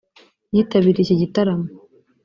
[0.53, 1.67] yitabiriye iki gitaramo